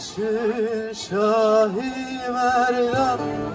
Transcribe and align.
karşı 0.00 0.92
Şahi 0.94 2.32
Meryem. 2.32 3.49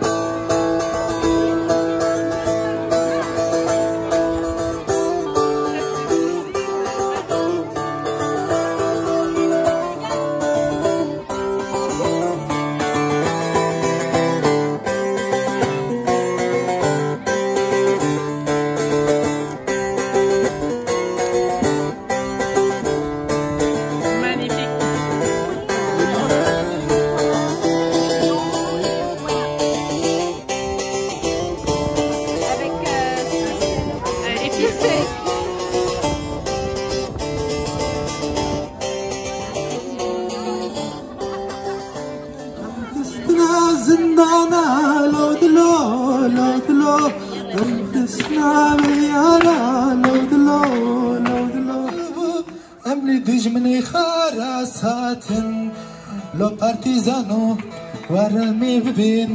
زندانا 43.96 44.64
لو 45.14 45.34
دلو 45.42 45.74
لو 46.38 46.52
دلو 46.68 47.12
الفسنا 47.54 48.76
مليانا 48.76 49.58
لو 50.04 50.16
دلو 50.32 50.64
لو 51.28 51.46
دلو 51.54 51.82
امني 52.92 53.20
دجمني 53.20 53.82
خراساتن 53.82 55.72
لو 56.40 56.50
بارتيزانو 56.50 57.58
ورمي 58.10 58.80
ببين 58.80 59.34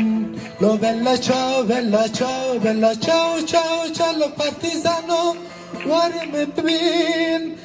لو 0.60 0.77
بلا 0.77 1.16
ciao 1.16 1.65
bella 1.71 2.04
ciao 2.18 2.59
bella 2.65 2.93
ciao 3.06 3.32
ciao 3.52 3.79
ciao 3.96 4.12
lo 4.21 4.29
partigiano 4.38 5.23
ورمي 5.87 6.45
ببين 6.45 7.56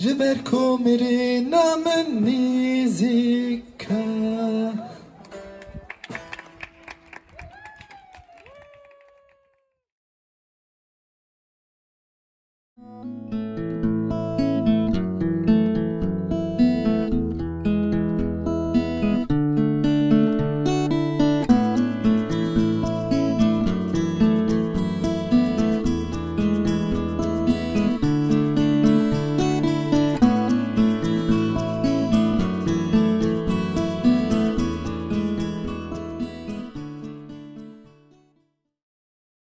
جبركم 0.00 0.84
رينا 0.86 1.64
مني 1.84 2.88
زكاه 2.88 3.71
Música 12.78 13.91